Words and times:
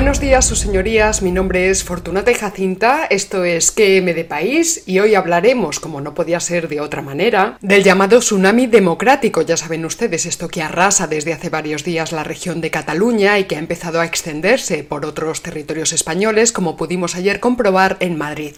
Buenos 0.00 0.18
días, 0.18 0.46
sus 0.46 0.60
señorías. 0.60 1.20
Mi 1.20 1.30
nombre 1.30 1.68
es 1.68 1.84
Fortunata 1.84 2.32
Jacinta. 2.32 3.04
Esto 3.04 3.44
es 3.44 3.70
QM 3.70 4.14
de 4.14 4.24
País 4.24 4.82
y 4.86 4.98
hoy 4.98 5.14
hablaremos, 5.14 5.78
como 5.78 6.00
no 6.00 6.14
podía 6.14 6.40
ser 6.40 6.68
de 6.68 6.80
otra 6.80 7.02
manera, 7.02 7.58
del 7.60 7.84
llamado 7.84 8.20
tsunami 8.20 8.66
democrático. 8.66 9.42
Ya 9.42 9.58
saben 9.58 9.84
ustedes, 9.84 10.24
esto 10.24 10.48
que 10.48 10.62
arrasa 10.62 11.06
desde 11.06 11.34
hace 11.34 11.50
varios 11.50 11.84
días 11.84 12.12
la 12.12 12.24
región 12.24 12.62
de 12.62 12.70
Cataluña 12.70 13.38
y 13.38 13.44
que 13.44 13.56
ha 13.56 13.58
empezado 13.58 14.00
a 14.00 14.06
extenderse 14.06 14.84
por 14.84 15.04
otros 15.04 15.42
territorios 15.42 15.92
españoles, 15.92 16.50
como 16.50 16.78
pudimos 16.78 17.14
ayer 17.14 17.38
comprobar 17.38 17.98
en 18.00 18.16
Madrid. 18.16 18.54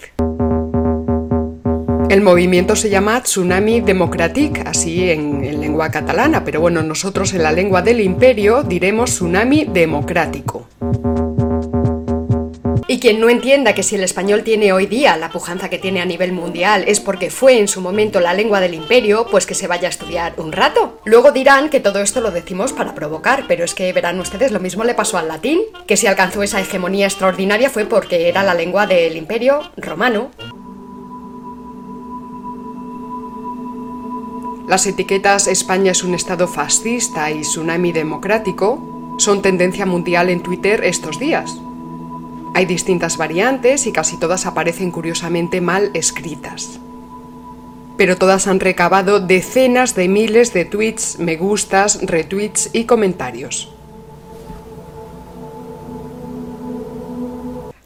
El 2.09 2.21
movimiento 2.21 2.77
se 2.77 2.89
llama 2.89 3.21
Tsunami 3.21 3.81
Democratic, 3.81 4.65
así 4.65 5.11
en, 5.11 5.43
en, 5.43 5.61
lengua 5.61 5.91
catalana, 5.91 6.45
pero 6.45 6.61
bueno, 6.61 6.85
nosotros 6.85 7.35
en 7.35 7.43
la 7.43 7.51
lengua 7.51 7.83
del 7.83 8.01
imperio 8.01 8.63
diremos 8.63 9.11
Tsunami 9.11 9.65
Democrático. 9.65 10.69
Y 12.93 12.99
quien 12.99 13.21
no 13.21 13.31
entienda 13.31 13.73
que 13.73 13.83
si 13.83 13.95
el 13.95 14.05
español 14.05 14.43
tiene 14.43 14.75
hoy 14.75 14.85
día 14.85 15.17
la 15.17 15.31
pujanza 15.31 15.71
que 15.71 15.79
tiene 15.79 16.03
a 16.03 16.05
nivel 16.05 16.33
mundial 16.33 16.85
es 16.87 17.01
porque 17.01 17.31
fue 17.31 17.59
en 17.59 17.67
su 17.67 17.81
momento 17.81 18.21
la 18.21 18.35
lengua 18.35 18.61
del 18.61 18.75
imperio, 18.75 19.27
pues 19.31 19.47
que 19.47 19.55
se 19.55 19.67
vaya 19.67 19.89
a 19.89 19.91
estudiar 19.91 20.35
un 20.37 20.53
rato. 20.53 21.01
Luego 21.07 21.33
dirán 21.33 21.71
que 21.71 21.81
todo 21.81 22.01
esto 22.01 22.21
lo 22.21 22.31
decimos 22.31 22.75
para 22.75 22.95
provocar, 22.95 23.47
pero 23.49 23.65
es 23.65 23.73
que 23.73 23.91
verán 23.95 24.21
ustedes 24.21 24.53
lo 24.53 24.61
mismo 24.61 24.85
le 24.85 24.93
pasó 24.93 25.17
al 25.17 25.29
latín, 25.29 25.61
que 25.87 25.97
si 25.97 26.07
alcanzó 26.07 26.43
esa 26.43 26.61
hegemonía 26.61 27.07
extraordinaria 27.07 27.71
fue 27.71 27.87
porque 27.87 28.29
era 28.29 28.43
la 28.43 28.53
lengua 28.53 28.87
del 28.87 29.17
imperio 29.17 29.71
romano. 29.79 30.31
Las 34.69 34.85
etiquetas 34.87 35.47
España 35.47 35.93
es 35.93 36.05
un 36.05 36.15
estado 36.15 36.47
fascista 36.47 37.31
y 37.31 37.41
tsunami 37.41 37.93
democrático 37.93 39.17
son 39.17 39.41
tendencia 39.41 39.87
mundial 39.87 40.29
en 40.29 40.43
Twitter 40.43 40.85
estos 40.85 41.19
días. 41.19 41.59
Hay 42.55 42.67
distintas 42.67 43.17
variantes 43.17 43.87
y 43.87 43.93
casi 43.93 44.19
todas 44.19 44.45
aparecen 44.45 44.91
curiosamente 44.91 45.61
mal 45.61 45.91
escritas. 45.95 46.79
Pero 47.97 48.17
todas 48.17 48.47
han 48.47 48.61
recabado 48.61 49.21
decenas 49.21 49.95
de 49.95 50.09
miles 50.09 50.53
de 50.53 50.65
tweets, 50.65 51.19
me 51.19 51.37
gustas, 51.37 52.01
retweets 52.03 52.71
y 52.73 52.85
comentarios. 52.85 53.72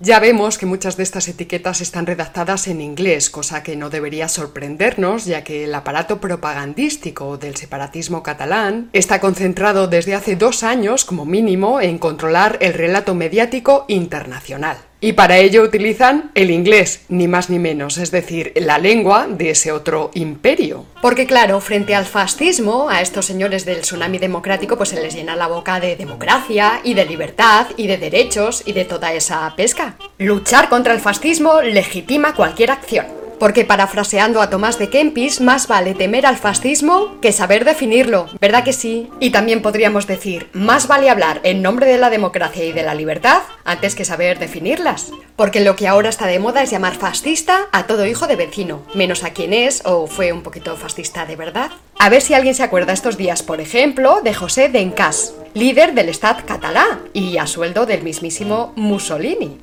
Ya 0.06 0.20
vemos 0.20 0.56
que 0.56 0.66
muchas 0.66 0.96
de 0.96 1.02
estas 1.02 1.26
etiquetas 1.26 1.80
están 1.80 2.06
redactadas 2.06 2.68
en 2.68 2.80
inglés, 2.80 3.28
cosa 3.28 3.64
que 3.64 3.74
no 3.74 3.90
debería 3.90 4.28
sorprendernos, 4.28 5.24
ya 5.24 5.42
que 5.42 5.64
el 5.64 5.74
aparato 5.74 6.20
propagandístico 6.20 7.38
del 7.38 7.56
separatismo 7.56 8.22
catalán 8.22 8.88
está 8.92 9.18
concentrado 9.18 9.88
desde 9.88 10.14
hace 10.14 10.36
dos 10.36 10.62
años, 10.62 11.04
como 11.04 11.24
mínimo, 11.24 11.80
en 11.80 11.98
controlar 11.98 12.56
el 12.60 12.74
relato 12.74 13.16
mediático 13.16 13.84
internacional. 13.88 14.76
Y 15.00 15.12
para 15.12 15.36
ello 15.38 15.62
utilizan 15.62 16.30
el 16.34 16.50
inglés, 16.50 17.02
ni 17.08 17.28
más 17.28 17.50
ni 17.50 17.58
menos, 17.58 17.98
es 17.98 18.10
decir, 18.10 18.52
la 18.56 18.78
lengua 18.78 19.26
de 19.28 19.50
ese 19.50 19.70
otro 19.70 20.10
imperio. 20.14 20.86
Porque 21.02 21.26
claro, 21.26 21.60
frente 21.60 21.94
al 21.94 22.06
fascismo, 22.06 22.88
a 22.88 23.02
estos 23.02 23.26
señores 23.26 23.66
del 23.66 23.82
tsunami 23.82 24.18
democrático 24.18 24.76
pues 24.76 24.88
se 24.88 25.02
les 25.02 25.14
llena 25.14 25.36
la 25.36 25.48
boca 25.48 25.80
de 25.80 25.96
democracia 25.96 26.80
y 26.82 26.94
de 26.94 27.04
libertad 27.04 27.66
y 27.76 27.86
de 27.88 27.98
derechos 27.98 28.62
y 28.64 28.72
de 28.72 28.86
toda 28.86 29.12
esa 29.12 29.52
pesca. 29.54 29.96
Luchar 30.18 30.68
contra 30.68 30.94
el 30.94 31.00
fascismo 31.00 31.60
legitima 31.60 32.34
cualquier 32.34 32.70
acción. 32.70 33.25
Porque 33.38 33.64
parafraseando 33.64 34.40
a 34.40 34.48
Tomás 34.48 34.78
de 34.78 34.88
Kempis, 34.88 35.40
más 35.40 35.68
vale 35.68 35.94
temer 35.94 36.24
al 36.24 36.38
fascismo 36.38 37.20
que 37.20 37.32
saber 37.32 37.64
definirlo, 37.64 38.28
¿verdad 38.40 38.64
que 38.64 38.72
sí? 38.72 39.10
Y 39.20 39.30
también 39.30 39.60
podríamos 39.60 40.06
decir, 40.06 40.48
más 40.52 40.88
vale 40.88 41.10
hablar 41.10 41.40
en 41.42 41.60
nombre 41.60 41.86
de 41.86 41.98
la 41.98 42.08
democracia 42.08 42.64
y 42.64 42.72
de 42.72 42.82
la 42.82 42.94
libertad 42.94 43.42
antes 43.64 43.94
que 43.94 44.04
saber 44.06 44.38
definirlas. 44.38 45.10
Porque 45.36 45.60
lo 45.60 45.76
que 45.76 45.86
ahora 45.86 46.08
está 46.08 46.26
de 46.26 46.38
moda 46.38 46.62
es 46.62 46.70
llamar 46.70 46.94
fascista 46.94 47.66
a 47.72 47.86
todo 47.86 48.06
hijo 48.06 48.26
de 48.26 48.36
vecino, 48.36 48.82
menos 48.94 49.22
a 49.22 49.30
quien 49.30 49.52
es 49.52 49.82
o 49.84 50.06
fue 50.06 50.32
un 50.32 50.42
poquito 50.42 50.76
fascista 50.76 51.26
de 51.26 51.36
verdad. 51.36 51.70
A 51.98 52.08
ver 52.08 52.22
si 52.22 52.32
alguien 52.34 52.54
se 52.54 52.62
acuerda 52.62 52.92
estos 52.94 53.16
días, 53.16 53.42
por 53.42 53.60
ejemplo, 53.60 54.20
de 54.22 54.32
José 54.32 54.68
Dencas, 54.68 55.34
líder 55.54 55.94
del 55.94 56.08
Estado 56.08 56.42
catalá 56.46 57.00
y 57.12 57.36
a 57.36 57.46
sueldo 57.46 57.84
del 57.84 58.02
mismísimo 58.02 58.72
Mussolini. 58.76 59.58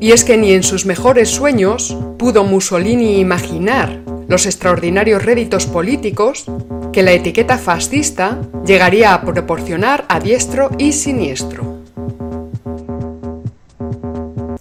Y 0.00 0.12
es 0.12 0.24
que 0.24 0.38
ni 0.38 0.52
en 0.52 0.62
sus 0.62 0.86
mejores 0.86 1.28
sueños 1.28 1.96
pudo 2.18 2.42
Mussolini 2.42 3.20
imaginar 3.20 4.00
los 4.28 4.46
extraordinarios 4.46 5.22
réditos 5.22 5.66
políticos 5.66 6.46
que 6.92 7.02
la 7.02 7.12
etiqueta 7.12 7.58
fascista 7.58 8.40
llegaría 8.64 9.12
a 9.12 9.22
proporcionar 9.22 10.06
a 10.08 10.18
diestro 10.18 10.70
y 10.78 10.92
siniestro. 10.92 11.80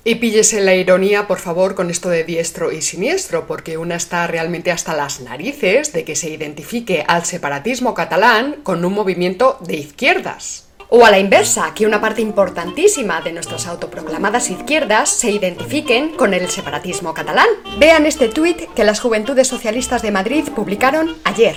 Y 0.03 0.15
píllese 0.15 0.59
la 0.61 0.75
ironía, 0.75 1.27
por 1.27 1.39
favor, 1.39 1.75
con 1.75 1.89
esto 1.89 2.09
de 2.09 2.23
diestro 2.23 2.71
y 2.71 2.81
siniestro, 2.81 3.45
porque 3.47 3.77
una 3.77 3.95
está 3.95 4.25
realmente 4.27 4.71
hasta 4.71 4.95
las 4.95 5.21
narices 5.21 5.93
de 5.93 6.03
que 6.03 6.15
se 6.15 6.29
identifique 6.29 7.05
al 7.07 7.25
separatismo 7.25 7.93
catalán 7.93 8.57
con 8.63 8.83
un 8.83 8.93
movimiento 8.93 9.59
de 9.65 9.75
izquierdas. 9.75 10.68
O 10.91 11.05
a 11.05 11.11
la 11.11 11.19
inversa, 11.19 11.75
que 11.75 11.85
una 11.85 12.01
parte 12.01 12.23
importantísima 12.23 13.21
de 13.21 13.31
nuestras 13.31 13.67
autoproclamadas 13.67 14.49
izquierdas 14.49 15.09
se 15.09 15.29
identifiquen 15.29 16.15
con 16.15 16.33
el 16.33 16.49
separatismo 16.49 17.13
catalán. 17.13 17.47
Vean 17.77 18.07
este 18.07 18.27
tuit 18.27 18.61
que 18.73 18.83
las 18.83 18.99
Juventudes 18.99 19.47
Socialistas 19.47 20.01
de 20.01 20.09
Madrid 20.09 20.45
publicaron 20.55 21.15
ayer. 21.25 21.55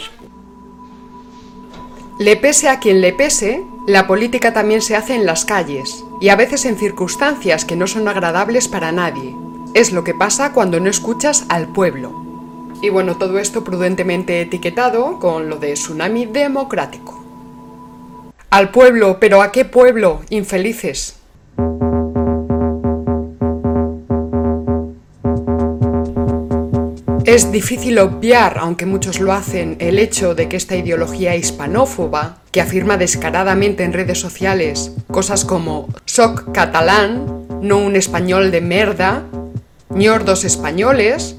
Le 2.18 2.36
pese 2.36 2.68
a 2.68 2.78
quien 2.78 3.00
le 3.00 3.14
pese, 3.14 3.64
la 3.86 4.06
política 4.06 4.52
también 4.52 4.82
se 4.82 4.96
hace 4.96 5.14
en 5.14 5.24
las 5.24 5.46
calles, 5.46 6.04
y 6.20 6.28
a 6.28 6.36
veces 6.36 6.66
en 6.66 6.76
circunstancias 6.76 7.64
que 7.64 7.74
no 7.74 7.86
son 7.86 8.08
agradables 8.08 8.68
para 8.68 8.92
nadie. 8.92 9.34
Es 9.72 9.92
lo 9.92 10.04
que 10.04 10.12
pasa 10.12 10.52
cuando 10.52 10.78
no 10.78 10.90
escuchas 10.90 11.46
al 11.48 11.68
pueblo. 11.68 12.12
Y 12.82 12.90
bueno, 12.90 13.16
todo 13.16 13.38
esto 13.38 13.64
prudentemente 13.64 14.42
etiquetado 14.42 15.18
con 15.18 15.48
lo 15.48 15.56
de 15.56 15.72
tsunami 15.72 16.26
democrático. 16.26 17.21
Al 18.52 18.70
pueblo, 18.70 19.16
pero 19.18 19.40
¿a 19.40 19.50
qué 19.50 19.64
pueblo? 19.64 20.20
Infelices. 20.28 21.16
Es 27.24 27.50
difícil 27.50 27.98
obviar, 27.98 28.58
aunque 28.58 28.84
muchos 28.84 29.20
lo 29.20 29.32
hacen, 29.32 29.76
el 29.78 29.98
hecho 29.98 30.34
de 30.34 30.50
que 30.50 30.58
esta 30.58 30.76
ideología 30.76 31.34
hispanófoba, 31.34 32.40
que 32.50 32.60
afirma 32.60 32.98
descaradamente 32.98 33.84
en 33.84 33.94
redes 33.94 34.20
sociales 34.20 34.92
cosas 35.10 35.46
como 35.46 35.88
soc 36.04 36.52
catalán, 36.52 37.46
no 37.62 37.78
un 37.78 37.96
español 37.96 38.50
de 38.50 38.60
merda, 38.60 39.22
ñordos 39.88 40.44
españoles, 40.44 41.36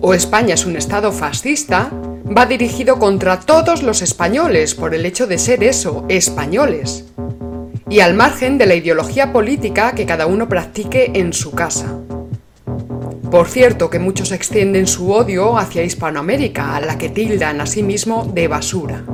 o 0.00 0.14
España 0.14 0.54
es 0.54 0.64
un 0.64 0.76
estado 0.76 1.12
fascista, 1.12 1.90
va 2.24 2.46
dirigido 2.46 2.98
contra 2.98 3.40
todos 3.40 3.82
los 3.82 4.02
españoles 4.02 4.74
por 4.74 4.94
el 4.94 5.04
hecho 5.04 5.26
de 5.26 5.38
ser 5.38 5.62
eso, 5.62 6.04
españoles, 6.08 7.04
y 7.88 8.00
al 8.00 8.14
margen 8.14 8.56
de 8.56 8.66
la 8.66 8.74
ideología 8.74 9.32
política 9.32 9.94
que 9.94 10.06
cada 10.06 10.26
uno 10.26 10.48
practique 10.48 11.12
en 11.14 11.32
su 11.32 11.52
casa. 11.52 11.98
Por 13.30 13.48
cierto 13.48 13.90
que 13.90 13.98
muchos 13.98 14.32
extienden 14.32 14.86
su 14.86 15.12
odio 15.12 15.58
hacia 15.58 15.82
Hispanoamérica, 15.82 16.76
a 16.76 16.80
la 16.80 16.96
que 16.96 17.08
tildan 17.08 17.60
a 17.60 17.66
sí 17.66 17.82
mismo 17.82 18.30
de 18.32 18.48
basura. 18.48 19.04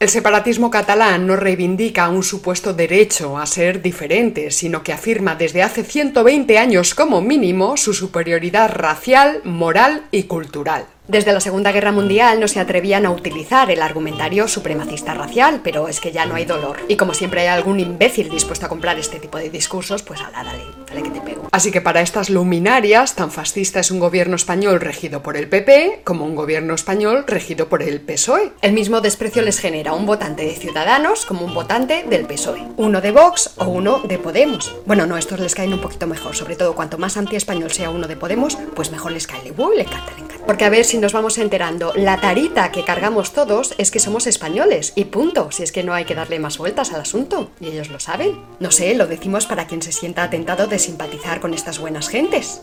El 0.00 0.08
separatismo 0.08 0.70
catalán 0.70 1.26
no 1.26 1.36
reivindica 1.36 2.08
un 2.08 2.22
supuesto 2.22 2.72
derecho 2.72 3.36
a 3.36 3.44
ser 3.44 3.82
diferente, 3.82 4.50
sino 4.50 4.82
que 4.82 4.94
afirma 4.94 5.34
desde 5.34 5.62
hace 5.62 5.84
120 5.84 6.56
años 6.56 6.94
como 6.94 7.20
mínimo 7.20 7.76
su 7.76 7.92
superioridad 7.92 8.70
racial, 8.74 9.42
moral 9.44 10.06
y 10.10 10.22
cultural. 10.22 10.86
Desde 11.06 11.34
la 11.34 11.40
Segunda 11.40 11.70
Guerra 11.70 11.92
Mundial 11.92 12.40
no 12.40 12.48
se 12.48 12.60
atrevían 12.60 13.04
a 13.04 13.10
utilizar 13.10 13.70
el 13.70 13.82
argumentario 13.82 14.48
supremacista 14.48 15.12
racial, 15.12 15.60
pero 15.62 15.86
es 15.86 16.00
que 16.00 16.12
ya 16.12 16.24
no 16.24 16.34
hay 16.34 16.46
dolor. 16.46 16.78
Y 16.88 16.96
como 16.96 17.12
siempre 17.12 17.42
hay 17.42 17.48
algún 17.48 17.78
imbécil 17.78 18.30
dispuesto 18.30 18.64
a 18.64 18.70
comprar 18.70 18.98
este 18.98 19.18
tipo 19.18 19.36
de 19.36 19.50
discursos, 19.50 20.02
pues 20.02 20.22
ala, 20.22 20.42
dale, 20.42 20.64
dale 20.88 21.02
que 21.02 21.10
te 21.10 21.20
pego. 21.20 21.39
Así 21.52 21.72
que 21.72 21.80
para 21.80 22.00
estas 22.00 22.30
luminarias, 22.30 23.16
tan 23.16 23.30
fascista 23.30 23.80
es 23.80 23.90
un 23.90 23.98
gobierno 23.98 24.36
español 24.36 24.80
regido 24.80 25.22
por 25.22 25.36
el 25.36 25.48
PP 25.48 26.02
como 26.04 26.24
un 26.24 26.36
gobierno 26.36 26.74
español 26.74 27.24
regido 27.26 27.68
por 27.68 27.82
el 27.82 28.00
PSOE. 28.00 28.52
El 28.62 28.72
mismo 28.72 29.00
desprecio 29.00 29.42
les 29.42 29.58
genera 29.58 29.92
un 29.92 30.06
votante 30.06 30.44
de 30.44 30.54
Ciudadanos 30.54 31.26
como 31.26 31.44
un 31.44 31.54
votante 31.54 32.04
del 32.08 32.26
PSOE. 32.26 32.62
Uno 32.76 33.00
de 33.00 33.10
Vox 33.10 33.54
o 33.56 33.64
uno 33.64 34.00
de 34.00 34.18
Podemos. 34.18 34.74
Bueno, 34.86 35.06
no, 35.06 35.16
estos 35.16 35.40
les 35.40 35.54
caen 35.54 35.72
un 35.72 35.80
poquito 35.80 36.06
mejor, 36.06 36.36
sobre 36.36 36.54
todo 36.54 36.74
cuanto 36.74 36.98
más 36.98 37.16
anti-español 37.16 37.72
sea 37.72 37.90
uno 37.90 38.06
de 38.06 38.16
Podemos, 38.16 38.56
pues 38.76 38.92
mejor 38.92 39.12
les 39.12 39.26
cae. 39.26 39.40
Le 39.42 39.82
encanta, 39.82 40.12
le 40.16 40.22
encanta. 40.22 40.46
Porque 40.46 40.64
a 40.64 40.70
ver 40.70 40.84
si 40.84 40.98
nos 40.98 41.12
vamos 41.12 41.38
enterando, 41.38 41.92
la 41.94 42.20
tarita 42.20 42.72
que 42.72 42.84
cargamos 42.84 43.32
todos 43.32 43.74
es 43.78 43.90
que 43.90 43.98
somos 43.98 44.26
españoles 44.26 44.92
y 44.94 45.04
punto, 45.04 45.50
si 45.50 45.62
es 45.62 45.72
que 45.72 45.82
no 45.82 45.94
hay 45.94 46.04
que 46.04 46.14
darle 46.14 46.38
más 46.38 46.58
vueltas 46.58 46.92
al 46.92 47.00
asunto, 47.00 47.50
y 47.60 47.68
ellos 47.68 47.90
lo 47.90 48.00
saben. 48.00 48.40
No 48.58 48.70
sé, 48.70 48.94
lo 48.94 49.06
decimos 49.06 49.46
para 49.46 49.66
quien 49.66 49.82
se 49.82 49.92
sienta 49.92 50.24
atentado 50.24 50.66
de 50.66 50.78
simpatizar 50.78 51.39
con 51.40 51.54
estas 51.54 51.78
buenas 51.78 52.08
gentes. 52.08 52.62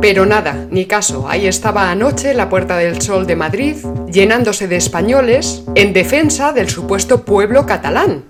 Pero 0.00 0.24
nada, 0.24 0.66
ni 0.70 0.86
caso, 0.86 1.28
ahí 1.28 1.46
estaba 1.46 1.90
anoche 1.90 2.32
la 2.32 2.48
Puerta 2.48 2.78
del 2.78 3.02
Sol 3.02 3.26
de 3.26 3.36
Madrid, 3.36 3.76
llenándose 4.10 4.66
de 4.66 4.76
españoles 4.76 5.64
en 5.74 5.92
defensa 5.92 6.52
del 6.52 6.70
supuesto 6.70 7.24
pueblo 7.24 7.66
catalán. 7.66 8.24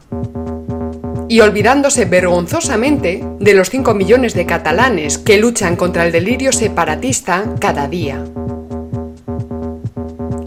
Y 1.29 1.41
olvidándose 1.41 2.07
vergonzosamente 2.07 3.23
de 3.39 3.55
los 3.55 3.71
5 3.71 3.95
millones 3.95 4.35
de 4.35 4.47
catalanes 4.47 5.19
que 5.19 5.39
luchan 5.39 5.77
contra 5.77 6.05
el 6.05 6.11
delirio 6.11 6.53
separatista 6.53 7.45
cada 7.61 7.87
día. 7.87 8.25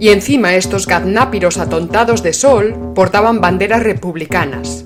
Y 0.01 0.09
encima 0.09 0.55
estos 0.55 0.87
gaznápiros 0.87 1.59
atontados 1.59 2.23
de 2.23 2.33
sol 2.33 2.91
portaban 2.95 3.39
banderas 3.39 3.83
republicanas, 3.83 4.83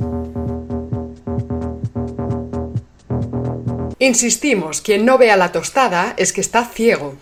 Insistimos, 3.97 4.81
quien 4.81 5.05
no 5.05 5.17
vea 5.17 5.37
la 5.37 5.53
tostada 5.53 6.13
es 6.17 6.33
que 6.33 6.41
está 6.41 6.65
ciego. 6.65 7.15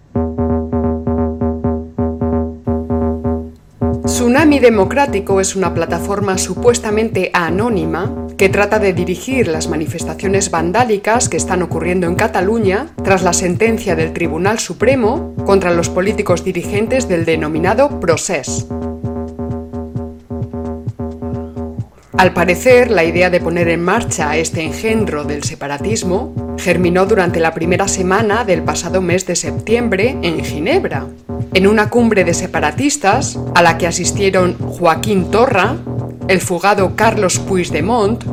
Tsunami 4.05 4.57
Democrático 4.57 5.39
es 5.39 5.55
una 5.55 5.75
plataforma 5.75 6.39
supuestamente 6.39 7.29
anónima 7.31 8.22
que 8.37 8.49
trata 8.49 8.79
de 8.79 8.93
dirigir 8.93 9.47
las 9.47 9.67
manifestaciones 9.67 10.51
vandálicas 10.51 11.29
que 11.29 11.37
están 11.37 11.61
ocurriendo 11.61 12.07
en 12.07 12.15
Cataluña 12.15 12.87
tras 13.03 13.23
la 13.23 13.33
sentencia 13.33 13.95
del 13.95 14.13
Tribunal 14.13 14.59
Supremo 14.59 15.33
contra 15.45 15.71
los 15.71 15.89
políticos 15.89 16.43
dirigentes 16.43 17.07
del 17.07 17.25
denominado 17.25 17.99
Procés. 17.99 18.67
Al 22.15 22.31
parecer, 22.31 22.89
la 22.89 23.03
idea 23.03 23.29
de 23.29 23.41
poner 23.41 23.67
en 23.67 23.83
marcha 23.83 24.37
este 24.37 24.61
engendro 24.61 25.25
del 25.25 25.43
separatismo 25.43 26.55
germinó 26.57 27.05
durante 27.05 27.39
la 27.39 27.53
primera 27.53 27.87
semana 27.87 28.45
del 28.45 28.63
pasado 28.63 29.01
mes 29.01 29.25
de 29.25 29.35
septiembre 29.35 30.15
en 30.21 30.41
Ginebra, 30.41 31.07
en 31.53 31.67
una 31.67 31.89
cumbre 31.89 32.23
de 32.23 32.33
separatistas 32.33 33.37
a 33.55 33.61
la 33.61 33.77
que 33.77 33.87
asistieron 33.87 34.57
Joaquín 34.57 35.31
Torra, 35.31 35.75
el 36.27 36.41
fugado 36.41 36.95
Carlos 36.95 37.39
Puigdemont, 37.39 38.23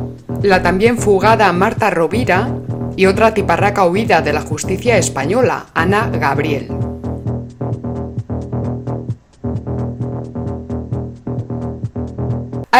la 0.41 0.61
también 0.61 0.97
fugada 0.97 1.51
Marta 1.53 1.89
Rovira 1.89 2.49
y 2.95 3.05
otra 3.05 3.33
tiparraca 3.33 3.85
huida 3.85 4.21
de 4.21 4.33
la 4.33 4.41
justicia 4.41 4.97
española, 4.97 5.67
Ana 5.73 6.09
Gabriel. 6.09 6.80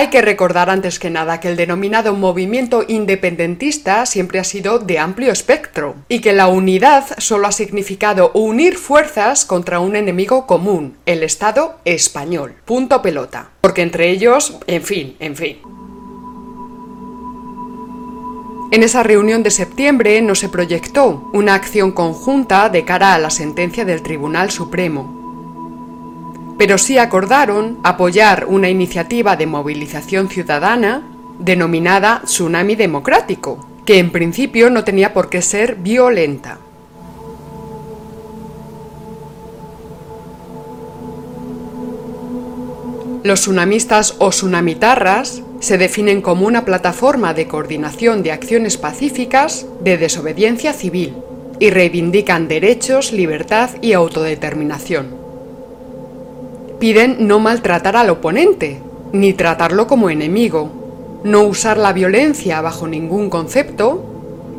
Hay 0.01 0.07
que 0.07 0.24
recordar 0.24 0.71
antes 0.71 0.98
que 0.98 1.12
nada 1.12 1.39
que 1.39 1.48
el 1.48 1.56
denominado 1.56 2.15
movimiento 2.15 2.83
independentista 2.88 4.07
siempre 4.07 4.39
ha 4.39 4.44
sido 4.44 4.80
de 4.80 4.98
amplio 4.98 5.31
espectro 5.31 5.94
y 6.09 6.21
que 6.21 6.33
la 6.33 6.48
unidad 6.48 7.06
solo 7.19 7.45
ha 7.45 7.51
significado 7.51 8.31
unir 8.33 8.80
fuerzas 8.80 9.45
contra 9.45 9.80
un 9.80 9.95
enemigo 9.95 10.48
común, 10.48 10.98
el 11.06 11.21
Estado 11.21 11.77
español. 11.86 12.56
Punto 12.65 13.03
pelota. 13.03 13.51
Porque 13.62 13.83
entre 13.83 14.09
ellos, 14.09 14.57
en 14.65 14.81
fin, 14.81 15.15
en 15.19 15.36
fin. 15.36 15.59
En 18.71 18.81
esa 18.81 19.04
reunión 19.04 19.44
de 19.44 19.51
septiembre 19.51 20.19
no 20.24 20.33
se 20.33 20.50
proyectó 20.50 21.30
una 21.31 21.54
acción 21.54 21.92
conjunta 21.92 22.69
de 22.69 22.86
cara 22.86 23.13
a 23.13 23.19
la 23.19 23.30
sentencia 23.30 23.86
del 23.86 24.01
Tribunal 24.01 24.50
Supremo 24.50 25.20
pero 26.62 26.78
sí 26.78 27.00
acordaron 27.00 27.80
apoyar 27.81 28.46
una 28.46 28.69
iniciativa 28.69 29.36
de 29.36 29.48
movilización 29.48 30.30
ciudadana 30.30 31.02
denominada 31.40 32.22
Tsunami 32.24 32.75
Democrático, 32.75 33.81
que 33.84 33.98
en 33.98 34.12
principio 34.12 34.69
no 34.69 34.84
tenía 34.84 35.12
por 35.12 35.28
qué 35.28 35.42
ser 35.42 35.78
violenta. 35.78 36.60
Los 43.24 43.42
tsunamistas 43.42 44.18
o 44.19 44.30
tsunamitarras 44.30 45.42
se 45.62 45.80
definen 45.80 46.22
como 46.22 46.46
una 46.46 46.64
plataforma 46.64 47.34
de 47.34 47.48
coordinación 47.48 48.22
de 48.22 48.34
acciones 48.34 48.78
pacíficas 48.78 49.66
de 49.80 49.98
desobediencia 49.98 50.74
civil 50.74 51.16
y 51.57 51.72
reivindican 51.72 52.48
derechos, 52.48 53.14
libertad 53.14 53.72
y 53.81 53.94
autodeterminación 53.94 55.20
piden 56.81 57.28
no 57.28 57.38
maltratar 57.38 57.95
al 57.95 58.10
oponente, 58.10 58.81
ni 59.13 59.33
tratarlo 59.33 59.86
como 59.86 60.10
enemigo, 60.10 60.72
no 61.24 61.44
usar 61.44 61.78
la 61.78 61.94
violencia 61.94 62.60
bajo 62.60 62.88
ningún 62.88 63.30
concepto 63.30 64.04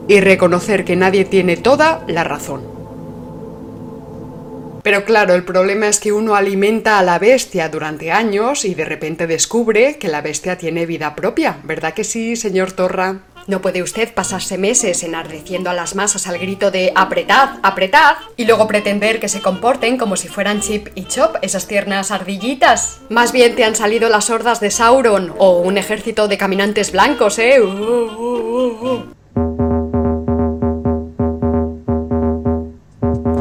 y 0.07 0.21
reconocer 0.21 0.85
que 0.85 0.95
nadie 0.95 1.25
tiene 1.25 1.57
toda 1.57 2.05
la 2.07 2.23
razón. 2.23 2.63
Pero 4.85 5.05
claro, 5.05 5.35
el 5.35 5.43
problema 5.43 5.89
es 5.89 5.99
que 5.99 6.13
uno 6.13 6.37
alimenta 6.37 7.01
a 7.01 7.03
la 7.03 7.19
bestia 7.19 7.69
durante 7.69 8.13
años 8.13 8.65
y 8.65 8.75
de 8.75 8.85
repente 8.85 9.27
descubre 9.27 9.97
que 9.99 10.07
la 10.07 10.21
bestia 10.21 10.57
tiene 10.57 10.87
vida 10.87 11.17
propia, 11.17 11.59
¿verdad 11.65 11.93
que 11.93 12.05
sí, 12.05 12.37
señor 12.37 12.71
Torra? 12.71 13.19
No 13.47 13.61
puede 13.61 13.83
usted 13.83 14.15
pasarse 14.15 14.57
meses 14.57 15.03
enardeciendo 15.03 15.71
a 15.71 15.75
las 15.75 15.95
masas 15.95 16.27
al 16.27 16.39
grito 16.39 16.71
de 16.71 16.93
apretad, 16.95 17.59
apretad, 17.63 18.17
y 18.37 18.45
luego 18.45 18.69
pretender 18.69 19.19
que 19.19 19.29
se 19.29 19.41
comporten 19.41 19.99
como 19.99 20.17
si 20.17 20.29
fueran 20.29 20.61
Chip 20.61 20.89
y 20.95 21.05
Chop, 21.05 21.37
esas 21.43 21.67
tiernas 21.67 22.11
ardillitas. 22.11 23.01
Más 23.09 23.33
bien 23.33 23.57
te 23.57 23.65
han 23.65 23.75
salido 23.75 24.09
las 24.09 24.31
hordas 24.31 24.61
de 24.61 24.71
Sauron 24.71 25.35
o 25.39 25.59
un 25.59 25.77
ejército 25.77 26.29
de 26.29 26.39
caminantes 26.39 26.93
blancos, 26.93 27.39
¿eh? 27.39 27.61
Uh, 27.61 27.67
uh, 27.67 28.89
uh, 28.89 29.23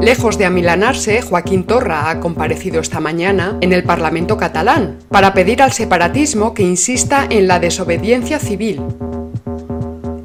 Lejos 0.02 0.40
de 0.40 0.46
amilanarse, 0.46 1.22
Joaquín 1.22 1.66
Torra 1.66 2.10
ha 2.10 2.20
comparecido 2.20 2.82
esta 2.82 3.00
mañana 3.00 3.60
en 3.62 3.72
el 3.72 3.84
Parlamento 3.84 4.36
catalán 4.36 4.98
para 5.10 5.36
pedir 5.36 5.62
al 5.62 5.74
separatismo 5.74 6.56
que 6.56 6.64
insista 6.64 7.28
en 7.30 7.48
la 7.48 7.60
desobediencia 7.60 8.40
civil 8.40 8.82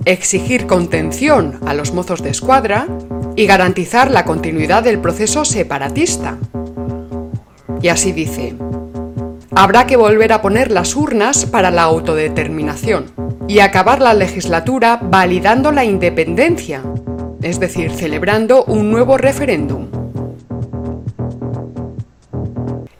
exigir 0.07 0.67
contención 0.67 1.59
a 1.67 1.75
los 1.75 1.93
mozos 1.93 2.23
de 2.23 2.31
escuadra 2.31 2.87
y 3.35 3.45
garantizar 3.47 4.11
la 4.11 4.25
continuidad 4.25 4.85
del 4.85 5.01
proceso 5.01 5.45
separatista. 5.45 6.39
Y 7.83 7.89
así 7.89 8.13
dice, 8.13 8.55
habrá 9.51 9.87
que 9.87 9.97
volver 9.97 10.33
a 10.33 10.41
poner 10.41 10.71
las 10.71 10.95
urnas 10.95 11.45
para 11.45 11.73
la 11.73 11.83
autodeterminación 11.83 13.07
y 13.49 13.59
acabar 13.59 14.01
la 14.01 14.15
legislatura 14.15 15.01
validando 15.03 15.73
la 15.73 15.85
independencia, 15.85 16.83
es 17.43 17.59
decir, 17.59 17.91
celebrando 17.91 18.65
un 18.65 18.91
nuevo 18.91 19.19
referéndum. 19.19 19.89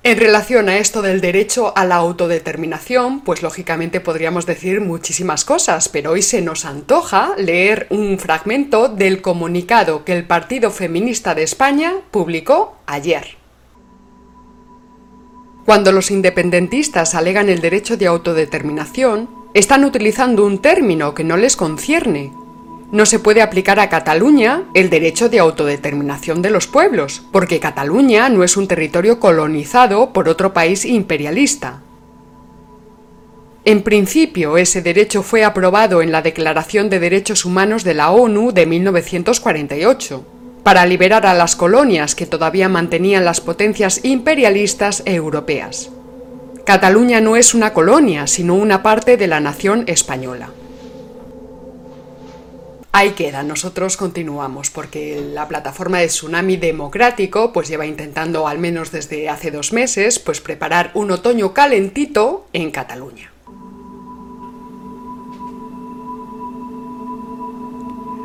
En 0.07 0.19
relación 0.19 0.69
a 0.69 0.79
esto 0.79 1.03
del 1.03 1.21
derecho 1.21 1.77
a 1.77 1.85
la 1.85 1.97
autodeterminación, 1.97 3.23
pues 3.23 3.43
lógicamente 3.43 3.99
podríamos 3.99 4.47
decir 4.47 4.81
muchísimas 4.81 5.45
cosas, 5.45 5.89
pero 5.89 6.13
hoy 6.13 6.23
se 6.23 6.43
nos 6.43 6.65
antoja 6.65 7.35
leer 7.37 7.89
un 7.91 8.17
fragmento 8.21 8.87
del 8.87 9.21
comunicado 9.21 10.05
que 10.05 10.13
el 10.13 10.25
Partido 10.25 10.71
Feminista 10.71 11.35
de 11.35 11.43
España 11.43 11.93
publicó 12.13 12.77
ayer. 12.87 13.37
Cuando 15.65 15.91
los 15.91 16.13
independentistas 16.13 17.17
alegan 17.17 17.49
el 17.49 17.61
derecho 17.61 17.97
de 17.97 18.07
autodeterminación, 18.07 19.29
están 19.55 19.85
utilizando 19.85 20.47
un 20.47 20.63
término 20.63 21.15
que 21.15 21.25
no 21.25 21.37
les 21.37 21.57
concierne, 21.57 22.33
no 22.93 23.05
se 23.05 23.19
puede 23.19 23.43
aplicar 23.43 23.81
a 23.81 23.89
Cataluña 23.89 24.65
el 24.75 24.91
derecho 24.91 25.29
de 25.29 25.39
autodeterminación 25.39 26.43
de 26.43 26.51
los 26.51 26.67
pueblos, 26.67 27.23
porque 27.33 27.61
Cataluña 27.61 28.29
no 28.29 28.45
es 28.45 28.57
un 28.57 28.69
territorio 28.69 29.19
colonizado 29.19 30.13
por 30.13 30.29
otro 30.29 30.53
país 30.53 30.85
imperialista. 30.85 31.83
En 33.65 33.83
principio, 33.83 34.59
ese 34.59 34.81
derecho 34.81 35.25
fue 35.25 35.43
aprobado 35.43 36.01
en 36.01 36.13
la 36.13 36.23
Declaración 36.23 36.89
de 36.89 37.01
Derechos 37.01 37.45
Humanos 37.45 37.83
de 37.83 37.95
la 37.95 38.13
ONU 38.13 38.53
de 38.53 38.65
1948, 38.65 40.25
para 40.63 40.87
liberar 40.87 41.27
a 41.27 41.35
las 41.35 41.57
colonias 41.57 42.15
que 42.15 42.27
todavía 42.27 42.69
mantenían 42.69 43.25
las 43.25 43.41
potencias 43.41 44.05
imperialistas 44.05 45.03
europeas. 45.05 45.91
Cataluña 46.65 47.21
no 47.21 47.37
es 47.37 47.55
una 47.55 47.73
colonia, 47.73 48.27
sino 48.27 48.55
una 48.55 48.83
parte 48.83 49.17
de 49.17 49.27
la 49.27 49.41
nación 49.41 49.85
española. 49.87 50.51
Ahí 52.99 53.11
queda, 53.11 53.43
nosotros 53.43 53.99
continuamos 53.99 54.71
porque 54.71 55.21
la 55.21 55.47
plataforma 55.49 55.99
de 55.99 56.07
Tsunami 56.07 56.57
Democrático 56.57 57.53
pues 57.53 57.69
lleva 57.69 57.85
intentando 57.85 58.49
al 58.49 58.59
menos 58.59 58.91
desde 58.91 59.29
hace 59.29 59.51
dos 59.51 59.75
meses 59.75 60.19
pues 60.19 60.41
preparar 60.41 60.93
un 60.95 61.11
otoño 61.11 61.53
calentito 61.53 62.47
en 62.55 62.71
Cataluña. 62.71 63.31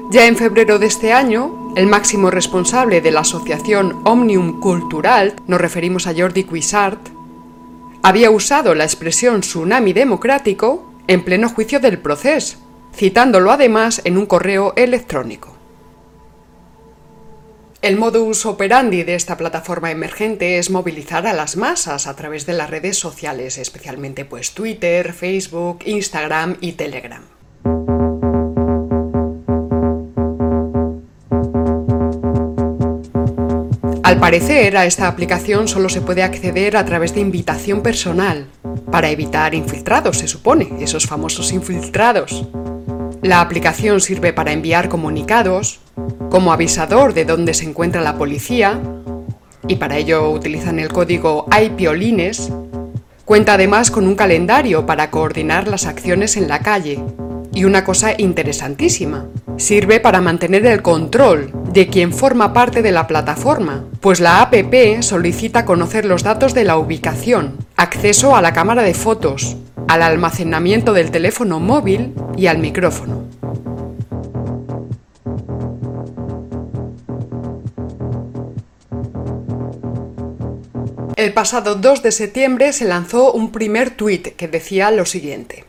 Ya 0.10 0.26
en 0.26 0.38
febrero 0.38 0.80
de 0.80 0.86
este 0.86 1.12
año, 1.12 1.74
el 1.76 1.88
máximo 1.88 2.32
responsable 2.32 3.02
de 3.02 3.12
la 3.12 3.20
asociación 3.20 4.02
Omnium 4.06 4.62
Cultural, 4.62 5.34
nos 5.48 5.60
referimos 5.60 6.08
a 6.08 6.14
Jordi 6.16 6.46
Cuissart, 6.46 7.10
había 8.04 8.32
usado 8.32 8.74
la 8.74 8.86
expresión 8.86 9.42
tsunami 9.42 9.92
democrático 9.92 10.94
en 11.08 11.26
pleno 11.26 11.50
juicio 11.50 11.82
del 11.82 12.00
proceso, 12.00 12.71
citándolo 12.94 13.52
además 13.52 14.02
en 14.04 14.18
un 14.18 14.26
correo 14.26 14.74
electrónico. 14.76 15.58
El 17.82 17.98
modus 17.98 18.46
operandi 18.46 19.02
de 19.02 19.16
esta 19.16 19.38
plataforma 19.38 19.90
emergente 19.90 20.60
es 20.60 20.70
movilizar 20.70 21.26
a 21.26 21.34
las 21.34 21.58
masas 21.58 22.06
a 22.06 22.16
través 22.16 22.46
de 22.46 22.54
las 22.54 22.70
redes 22.70 23.00
sociales, 23.00 23.58
especialmente 23.58 24.24
pues 24.24 24.52
Twitter, 24.52 25.14
Facebook, 25.14 25.80
Instagram 25.86 26.58
y 26.62 26.74
Telegram. 26.74 27.24
Al 34.04 34.20
parecer, 34.20 34.78
a 34.78 34.86
esta 34.86 35.08
aplicación 35.08 35.68
solo 35.68 35.90
se 35.90 36.02
puede 36.02 36.22
acceder 36.22 36.78
a 36.78 36.86
través 36.86 37.16
de 37.16 37.22
invitación 37.22 37.82
personal, 37.82 38.46
para 38.92 39.10
evitar 39.10 39.56
infiltrados, 39.56 40.20
se 40.20 40.28
supone, 40.28 40.70
esos 40.82 41.08
famosos 41.08 41.52
infiltrados. 41.52 42.46
La 43.22 43.40
aplicación 43.40 44.02
sirve 44.02 44.34
para 44.34 44.52
enviar 44.52 44.90
comunicados, 44.90 45.80
como 46.32 46.52
avisador 46.52 47.14
de 47.14 47.24
dónde 47.24 47.54
se 47.54 47.66
encuentra 47.66 48.02
la 48.02 48.18
policía, 48.18 48.80
y 49.68 49.76
para 49.76 49.98
ello 49.98 50.32
utilizan 50.32 50.80
el 50.80 50.90
código 50.90 51.46
iPiolines. 51.56 52.52
Cuenta 53.24 53.54
además 53.54 53.92
con 53.92 54.08
un 54.08 54.16
calendario 54.16 54.88
para 54.88 55.12
coordinar 55.12 55.68
las 55.68 55.86
acciones 55.86 56.36
en 56.36 56.48
la 56.48 56.60
calle. 56.62 57.00
Y 57.54 57.66
una 57.66 57.84
cosa 57.84 58.14
interesantísima, 58.18 59.28
sirve 59.58 60.00
para 60.00 60.20
mantener 60.20 60.66
el 60.66 60.82
control 60.82 61.52
de 61.72 61.90
quien 61.90 62.14
forma 62.14 62.54
parte 62.54 62.82
de 62.82 62.92
la 62.92 63.06
plataforma, 63.06 63.86
pues 64.00 64.20
la 64.20 64.42
APP 64.42 65.02
solicita 65.02 65.64
conocer 65.64 66.06
los 66.06 66.24
datos 66.24 66.56
de 66.56 66.64
la 66.64 66.78
ubicación, 66.78 67.58
acceso 67.76 68.36
a 68.36 68.42
la 68.42 68.54
cámara 68.54 68.82
de 68.82 68.96
fotos, 68.96 69.58
al 69.92 70.04
almacenamiento 70.04 70.94
del 70.94 71.12
teléfono 71.12 71.60
móvil 71.60 72.14
y 72.38 72.48
al 72.48 72.60
micrófono. 72.60 73.26
El 81.18 81.34
pasado 81.34 81.76
2 81.76 82.04
de 82.04 82.12
septiembre 82.14 82.72
se 82.72 82.86
lanzó 82.86 83.34
un 83.34 83.52
primer 83.52 83.90
tuit 83.90 84.30
que 84.38 84.48
decía 84.48 84.92
lo 84.92 85.06
siguiente. 85.06 85.66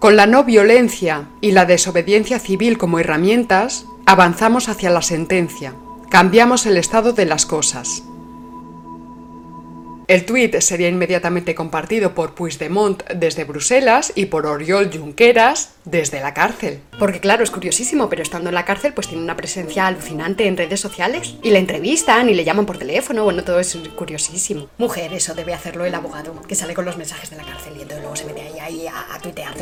Con 0.00 0.16
la 0.16 0.26
no 0.26 0.42
violencia 0.42 1.28
y 1.40 1.52
la 1.52 1.66
desobediencia 1.66 2.40
civil 2.40 2.78
como 2.78 2.98
herramientas, 2.98 3.86
avanzamos 4.06 4.68
hacia 4.68 4.90
la 4.90 5.02
sentencia, 5.02 5.72
cambiamos 6.10 6.66
el 6.66 6.76
estado 6.76 7.12
de 7.12 7.26
las 7.26 7.46
cosas. 7.46 8.02
El 10.06 10.26
tuit 10.26 10.58
sería 10.60 10.88
inmediatamente 10.88 11.54
compartido 11.54 12.14
por 12.14 12.34
Puigdemont 12.34 13.02
desde 13.08 13.44
Bruselas 13.44 14.12
y 14.14 14.26
por 14.26 14.44
Oriol 14.44 14.90
Junqueras 14.92 15.76
desde 15.86 16.20
la 16.20 16.34
cárcel. 16.34 16.80
Porque 16.98 17.20
claro, 17.20 17.42
es 17.42 17.50
curiosísimo, 17.50 18.10
pero 18.10 18.22
estando 18.22 18.50
en 18.50 18.54
la 18.54 18.66
cárcel 18.66 18.92
pues 18.92 19.08
tiene 19.08 19.22
una 19.22 19.36
presencia 19.36 19.86
alucinante 19.86 20.46
en 20.46 20.58
redes 20.58 20.80
sociales. 20.80 21.36
Y 21.42 21.50
le 21.50 21.58
entrevistan 21.58 22.28
y 22.28 22.34
le 22.34 22.44
llaman 22.44 22.66
por 22.66 22.76
teléfono, 22.76 23.24
bueno, 23.24 23.44
todo 23.44 23.60
es 23.60 23.78
curiosísimo. 23.96 24.68
Mujer, 24.76 25.14
eso 25.14 25.34
debe 25.34 25.54
hacerlo 25.54 25.86
el 25.86 25.94
abogado, 25.94 26.42
que 26.42 26.54
sale 26.54 26.74
con 26.74 26.84
los 26.84 26.98
mensajes 26.98 27.30
de 27.30 27.36
la 27.36 27.44
cárcel 27.44 27.72
y 27.78 27.82
entonces 27.82 28.00
luego 28.00 28.16
se 28.16 28.26
mete 28.26 28.42
ahí, 28.42 28.58
ahí 28.60 28.86
a, 28.86 29.14
a 29.14 29.18
tuitear. 29.20 29.54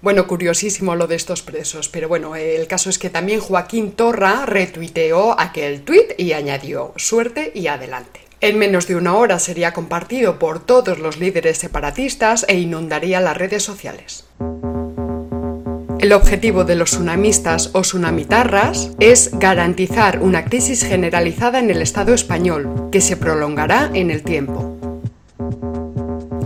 Bueno, 0.00 0.26
curiosísimo 0.26 0.94
lo 0.94 1.06
de 1.06 1.16
estos 1.16 1.42
presos, 1.42 1.90
pero 1.90 2.08
bueno, 2.08 2.34
el 2.34 2.66
caso 2.66 2.88
es 2.88 2.98
que 2.98 3.10
también 3.10 3.40
Joaquín 3.40 3.92
Torra 3.92 4.46
retuiteó 4.46 5.38
aquel 5.38 5.82
tuit 5.82 6.12
y 6.16 6.32
añadió 6.32 6.94
suerte 6.96 7.52
y 7.54 7.66
adelante. 7.66 8.25
En 8.42 8.58
menos 8.58 8.86
de 8.86 8.96
una 8.96 9.14
hora 9.14 9.38
sería 9.38 9.72
compartido 9.72 10.38
por 10.38 10.60
todos 10.60 10.98
los 10.98 11.18
líderes 11.18 11.56
separatistas 11.56 12.44
e 12.48 12.58
inundaría 12.58 13.20
las 13.20 13.36
redes 13.36 13.62
sociales. 13.62 14.26
El 15.98 16.12
objetivo 16.12 16.64
de 16.64 16.76
los 16.76 16.90
tsunamistas 16.90 17.70
o 17.72 17.80
tsunamitarras 17.80 18.90
es 19.00 19.30
garantizar 19.38 20.20
una 20.20 20.44
crisis 20.44 20.84
generalizada 20.84 21.58
en 21.58 21.70
el 21.70 21.80
Estado 21.80 22.12
español, 22.12 22.90
que 22.92 23.00
se 23.00 23.16
prolongará 23.16 23.90
en 23.94 24.10
el 24.10 24.22
tiempo. 24.22 24.75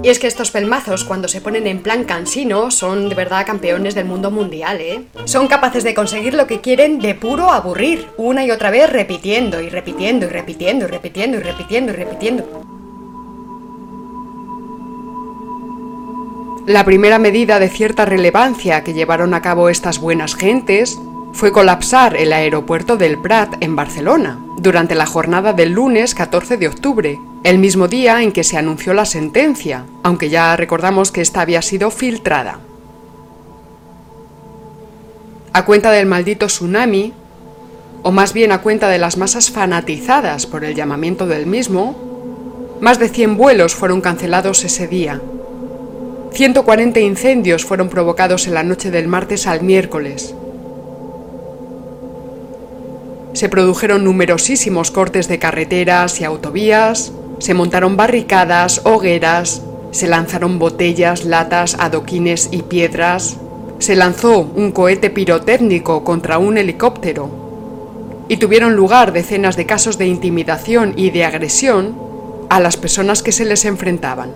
Y 0.02 0.09
es 0.09 0.19
que 0.19 0.26
estos 0.26 0.50
pelmazos, 0.50 1.04
cuando 1.04 1.28
se 1.28 1.42
ponen 1.42 1.66
en 1.66 1.83
plan 1.83 2.04
cansino, 2.04 2.71
son 2.71 3.11
de 3.11 3.14
verdad 3.14 3.45
campeones 3.45 3.95
del 3.95 4.07
mundo 4.07 4.30
mundial, 4.30 4.80
¿eh? 4.80 5.04
Son 5.26 5.47
capaces 5.47 5.85
de 5.85 5.92
conseguir 5.92 6.33
lo 6.33 6.47
que 6.47 6.62
quieren 6.62 7.00
de 7.00 7.14
puro 7.14 7.50
aburrir, 7.50 8.07
una 8.16 8.42
y 8.45 8.50
otra 8.50 8.71
vez 8.71 8.90
repitiendo 8.90 9.61
y 9.61 9.69
repitiendo 9.69 10.25
y 10.25 10.30
repitiendo 10.30 10.87
y 10.87 10.88
repitiendo 10.88 11.37
y 11.37 11.42
repitiendo 11.42 11.92
y 11.92 11.97
repitiendo. 11.97 12.71
La 16.66 16.85
primera 16.85 17.19
medida 17.19 17.59
de 17.59 17.69
cierta 17.69 18.07
relevancia 18.07 18.83
que 18.83 18.95
llevaron 18.95 19.35
a 19.35 19.42
cabo 19.42 19.69
estas 19.69 19.99
buenas 19.99 20.35
gentes 20.35 20.99
fue 21.35 21.52
colapsar 21.52 22.16
el 22.16 22.33
aeropuerto 22.33 22.97
del 22.97 23.21
Prat 23.21 23.54
en 23.61 23.76
Barcelona 23.76 24.38
durante 24.57 24.95
la 24.95 25.07
jornada 25.07 25.52
del 25.52 25.73
lunes 25.73 26.14
14 26.14 26.57
de 26.57 26.69
octubre, 26.69 27.19
el 27.42 27.59
mismo 27.59 27.88
día 27.88 28.23
en 28.23 28.32
que 28.32 28.44
se 28.44 28.59
anunció 28.59 28.92
la 28.92 29.06
sentencia, 29.06 29.87
aunque 30.02 30.28
ya 30.28 30.54
recordamos 30.56 31.11
que 31.11 31.23
esta 31.23 31.40
había 31.40 31.62
sido 31.62 31.90
filtrada. 31.90 32.61
A 35.52 35.64
cuenta 35.64 35.90
del 35.90 36.06
maldito 36.06 36.47
tsunami, 36.47 37.14
o 38.02 38.12
más 38.12 38.35
bien 38.35 38.52
a 38.52 38.61
cuenta 38.61 38.88
de 38.88 38.99
las 38.99 39.16
masas 39.16 39.50
fanatizadas 39.50 40.47
por 40.47 40.64
el 40.64 40.75
llamamiento 40.75 41.26
del 41.26 41.47
mismo, 41.47 41.97
más 42.80 42.99
de 42.99 43.09
100 43.09 43.37
vuelos 43.37 43.75
fueron 43.75 44.00
cancelados 44.00 44.64
ese 44.64 44.87
día. 44.87 45.20
140 46.32 47.00
incendios 47.00 47.64
fueron 47.64 47.88
provocados 47.88 48.47
en 48.47 48.54
la 48.54 48.62
noche 48.62 48.90
del 48.90 49.09
martes 49.09 49.47
al 49.47 49.62
miércoles. 49.62 50.35
Se 53.32 53.49
produjeron 53.49 54.04
numerosísimos 54.04 54.90
cortes 54.90 55.28
de 55.28 55.38
carreteras 55.38 56.20
y 56.20 56.25
autovías, 56.25 57.12
se 57.40 57.54
montaron 57.54 57.97
barricadas, 57.97 58.82
hogueras, 58.85 59.62
se 59.90 60.06
lanzaron 60.06 60.59
botellas, 60.59 61.25
latas, 61.25 61.75
adoquines 61.80 62.50
y 62.52 62.62
piedras, 62.62 63.38
se 63.78 63.97
lanzó 63.97 64.40
un 64.40 64.73
cohete 64.73 65.09
pirotécnico 65.09 66.04
contra 66.04 66.38
un 66.38 66.59
helicóptero 66.59 67.30
y 68.28 68.37
tuvieron 68.37 68.76
lugar 68.76 69.12
decenas 69.12 69.56
de 69.56 69.66
casos 69.66 69.97
de 69.97 70.06
intimidación 70.06 70.92
y 70.97 71.11
de 71.11 71.25
agresión 71.25 71.97
a 72.50 72.61
las 72.61 72.76
personas 72.76 73.23
que 73.23 73.32
se 73.32 73.47
les 73.47 73.64
enfrentaban. 73.64 74.32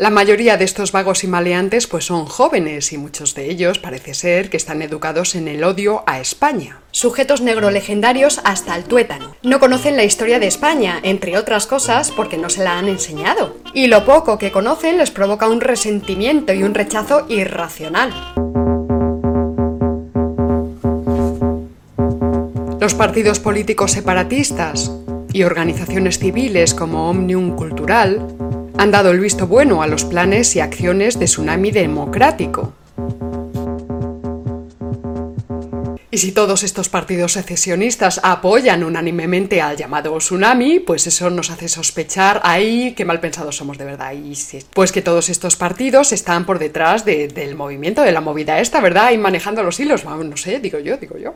La 0.00 0.08
mayoría 0.08 0.56
de 0.56 0.64
estos 0.64 0.92
vagos 0.92 1.24
y 1.24 1.26
maleantes 1.26 1.86
pues 1.86 2.06
son 2.06 2.24
jóvenes 2.24 2.90
y 2.94 2.96
muchos 2.96 3.34
de 3.34 3.50
ellos 3.50 3.78
parece 3.78 4.14
ser 4.14 4.48
que 4.48 4.56
están 4.56 4.80
educados 4.80 5.34
en 5.34 5.46
el 5.46 5.62
odio 5.62 6.04
a 6.06 6.20
España. 6.20 6.80
Sujetos 6.90 7.42
negro 7.42 7.70
legendarios 7.70 8.40
hasta 8.44 8.74
el 8.76 8.84
tuétano. 8.84 9.36
No 9.42 9.60
conocen 9.60 9.98
la 9.98 10.04
historia 10.04 10.38
de 10.38 10.46
España, 10.46 11.00
entre 11.02 11.36
otras 11.36 11.66
cosas 11.66 12.12
porque 12.12 12.38
no 12.38 12.48
se 12.48 12.64
la 12.64 12.78
han 12.78 12.88
enseñado. 12.88 13.58
Y 13.74 13.88
lo 13.88 14.06
poco 14.06 14.38
que 14.38 14.50
conocen 14.50 14.96
les 14.96 15.10
provoca 15.10 15.50
un 15.50 15.60
resentimiento 15.60 16.54
y 16.54 16.62
un 16.62 16.72
rechazo 16.72 17.26
irracional. 17.28 18.10
Los 22.80 22.94
partidos 22.94 23.38
políticos 23.38 23.92
separatistas 23.92 24.90
y 25.30 25.42
organizaciones 25.42 26.18
civiles 26.18 26.72
como 26.72 27.10
Omnium 27.10 27.54
Cultural 27.54 28.26
han 28.80 28.90
dado 28.90 29.10
el 29.10 29.20
visto 29.20 29.46
bueno 29.46 29.82
a 29.82 29.86
los 29.86 30.06
planes 30.06 30.56
y 30.56 30.60
acciones 30.60 31.18
de 31.18 31.26
Tsunami 31.26 31.70
Democrático. 31.70 32.72
Y 36.10 36.16
si 36.16 36.32
todos 36.32 36.62
estos 36.62 36.88
partidos 36.88 37.34
secesionistas 37.34 38.22
apoyan 38.22 38.82
unánimemente 38.82 39.60
al 39.60 39.76
llamado 39.76 40.16
tsunami, 40.16 40.80
pues 40.80 41.06
eso 41.06 41.28
nos 41.28 41.50
hace 41.50 41.68
sospechar 41.68 42.40
ahí 42.42 42.94
qué 42.94 43.04
mal 43.04 43.20
pensados 43.20 43.54
somos 43.54 43.76
de 43.76 43.84
verdad. 43.84 44.14
Y 44.14 44.32
pues 44.72 44.92
que 44.92 45.02
todos 45.02 45.28
estos 45.28 45.56
partidos 45.56 46.12
están 46.12 46.46
por 46.46 46.58
detrás 46.58 47.04
del 47.04 47.54
movimiento, 47.56 48.00
de 48.00 48.12
la 48.12 48.22
movida 48.22 48.60
esta, 48.60 48.80
¿verdad? 48.80 49.12
Y 49.12 49.18
manejando 49.18 49.62
los 49.62 49.78
hilos, 49.78 50.06
no 50.06 50.36
sé, 50.38 50.58
digo 50.58 50.78
yo, 50.78 50.96
digo 50.96 51.18
yo. 51.18 51.34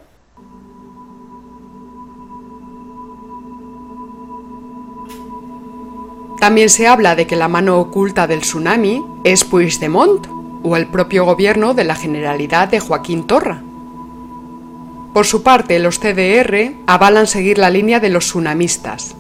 También 6.45 6.69
se 6.69 6.87
habla 6.87 7.17
de 7.17 7.27
que 7.27 7.37
la 7.37 7.49
mano 7.49 7.79
oculta 7.79 8.27
del 8.27 8.43
tsunami 8.43 9.03
es 9.25 9.45
Puigdemont 9.45 10.27
o 10.63 10.77
el 10.77 10.87
propio 10.89 11.25
gobierno 11.25 11.73
de 11.73 11.85
la 11.85 11.95
Generalidad 11.95 12.69
de 12.69 12.81
Joaquín 12.81 13.27
Torra. 13.27 13.63
Por 15.15 15.25
su 15.25 15.43
parte, 15.43 15.79
los 15.79 15.99
CDR 15.99 16.75
avalan 16.87 17.27
seguir 17.29 17.57
la 17.57 17.71
línea 17.71 17.99
de 17.99 18.11
los 18.11 18.27
tsunamistas. 18.27 19.17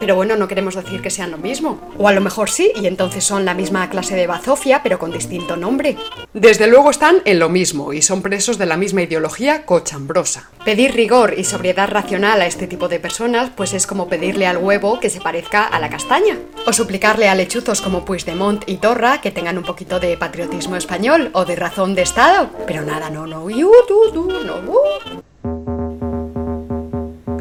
Pero 0.00 0.16
bueno, 0.16 0.34
no 0.34 0.48
queremos 0.48 0.74
decir 0.74 1.02
que 1.02 1.10
sean 1.10 1.30
lo 1.30 1.38
mismo. 1.38 1.78
O 1.98 2.08
a 2.08 2.12
lo 2.12 2.22
mejor 2.22 2.50
sí, 2.50 2.72
y 2.74 2.86
entonces 2.86 3.22
son 3.22 3.44
la 3.44 3.54
misma 3.54 3.88
clase 3.90 4.16
de 4.16 4.26
bazofia, 4.26 4.82
pero 4.82 4.98
con 4.98 5.12
distinto 5.12 5.56
nombre. 5.56 5.96
Desde 6.32 6.66
luego 6.66 6.90
están 6.90 7.18
en 7.26 7.38
lo 7.38 7.50
mismo 7.50 7.92
y 7.92 8.00
son 8.00 8.22
presos 8.22 8.56
de 8.56 8.64
la 8.66 8.78
misma 8.78 9.02
ideología 9.02 9.66
cochambrosa. 9.66 10.50
Pedir 10.64 10.94
rigor 10.94 11.34
y 11.36 11.44
sobriedad 11.44 11.90
racional 11.90 12.40
a 12.40 12.46
este 12.46 12.66
tipo 12.66 12.88
de 12.88 12.98
personas, 12.98 13.50
pues 13.54 13.74
es 13.74 13.86
como 13.86 14.08
pedirle 14.08 14.46
al 14.46 14.56
huevo 14.56 14.98
que 15.00 15.10
se 15.10 15.20
parezca 15.20 15.64
a 15.64 15.78
la 15.78 15.90
castaña. 15.90 16.38
O 16.66 16.72
suplicarle 16.72 17.28
a 17.28 17.34
lechuzos 17.34 17.82
como 17.82 18.04
Puigdemont 18.06 18.62
y 18.66 18.78
Torra 18.78 19.20
que 19.20 19.30
tengan 19.30 19.58
un 19.58 19.64
poquito 19.64 20.00
de 20.00 20.16
patriotismo 20.16 20.76
español 20.76 21.30
o 21.34 21.44
de 21.44 21.56
razón 21.56 21.94
de 21.94 22.02
Estado. 22.02 22.48
Pero 22.66 22.82
nada, 22.82 23.10
no, 23.10 23.26
no, 23.26 23.46
tu, 23.86 24.12
tu, 24.12 24.44
no, 24.44 24.56
uh. 24.56 25.59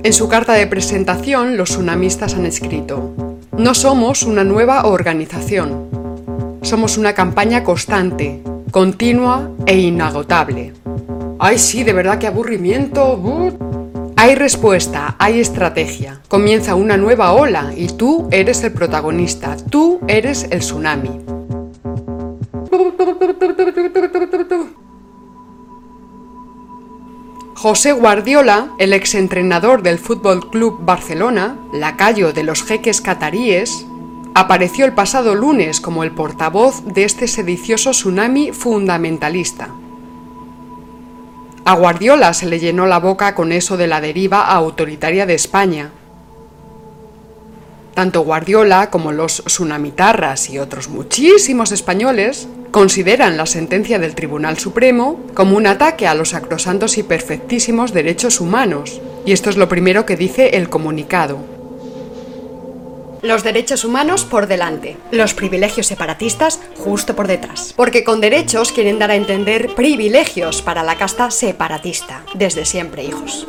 En 0.09 0.13
su 0.13 0.27
carta 0.27 0.53
de 0.53 0.65
presentación, 0.65 1.55
los 1.55 1.69
tsunamistas 1.69 2.33
han 2.33 2.47
escrito, 2.47 3.13
No 3.55 3.75
somos 3.75 4.23
una 4.23 4.43
nueva 4.43 4.87
organización, 4.87 5.87
somos 6.63 6.97
una 6.97 7.13
campaña 7.13 7.63
constante, 7.63 8.41
continua 8.71 9.51
e 9.67 9.77
inagotable. 9.77 10.73
¡Ay, 11.37 11.59
sí, 11.59 11.83
de 11.83 11.93
verdad 11.93 12.17
qué 12.17 12.25
aburrimiento! 12.25 13.21
Hay 14.15 14.33
respuesta, 14.33 15.15
hay 15.19 15.41
estrategia. 15.41 16.21
Comienza 16.27 16.73
una 16.73 16.97
nueva 16.97 17.33
ola 17.33 17.71
y 17.77 17.89
tú 17.89 18.27
eres 18.31 18.63
el 18.63 18.73
protagonista, 18.73 19.57
tú 19.69 19.99
eres 20.07 20.47
el 20.49 20.61
tsunami. 20.61 21.21
José 27.61 27.91
Guardiola, 27.91 28.69
el 28.77 28.93
exentrenador 28.93 29.83
del 29.83 29.99
Fútbol 29.99 30.49
Club 30.49 30.77
Barcelona, 30.79 31.57
lacayo 31.73 32.31
de 32.31 32.43
los 32.43 32.63
jeques 32.63 33.01
cataríes, 33.01 33.85
apareció 34.33 34.85
el 34.85 34.93
pasado 34.93 35.35
lunes 35.35 35.81
como 35.81 36.05
el 36.05 36.11
portavoz 36.11 36.85
de 36.85 37.03
este 37.03 37.27
sedicioso 37.27 37.91
tsunami 37.91 38.53
fundamentalista. 38.53 39.71
A 41.65 41.73
Guardiola 41.73 42.33
se 42.33 42.45
le 42.45 42.61
llenó 42.61 42.85
la 42.85 42.99
boca 42.99 43.35
con 43.35 43.51
eso 43.51 43.75
de 43.75 43.87
la 43.87 43.99
deriva 43.99 44.39
autoritaria 44.47 45.25
de 45.25 45.33
España. 45.33 45.91
Tanto 47.93 48.21
Guardiola 48.21 48.89
como 48.89 49.11
los 49.11 49.43
tsunamitarras 49.43 50.49
y 50.49 50.59
otros 50.59 50.87
muchísimos 50.87 51.73
españoles 51.73 52.47
consideran 52.71 53.37
la 53.37 53.45
sentencia 53.45 53.99
del 53.99 54.15
Tribunal 54.15 54.57
Supremo 54.57 55.19
como 55.33 55.57
un 55.57 55.67
ataque 55.67 56.07
a 56.07 56.13
los 56.13 56.29
sacrosantos 56.29 56.97
y 56.97 57.03
perfectísimos 57.03 57.93
derechos 57.93 58.39
humanos, 58.39 59.01
y 59.25 59.31
esto 59.31 59.49
es 59.49 59.57
lo 59.57 59.69
primero 59.69 60.05
que 60.05 60.15
dice 60.15 60.57
el 60.57 60.69
comunicado. 60.69 61.39
Los 63.21 63.43
derechos 63.43 63.83
humanos 63.83 64.23
por 64.23 64.47
delante, 64.47 64.95
los 65.11 65.33
privilegios 65.33 65.87
separatistas 65.87 66.61
justo 66.77 67.17
por 67.17 67.27
detrás. 67.27 67.73
Porque 67.75 68.05
con 68.05 68.21
derechos 68.21 68.71
quieren 68.71 68.97
dar 68.97 69.11
a 69.11 69.15
entender 69.15 69.75
privilegios 69.75 70.61
para 70.61 70.83
la 70.83 70.95
casta 70.95 71.29
separatista, 71.29 72.23
desde 72.33 72.63
siempre, 72.63 73.03
hijos. 73.03 73.47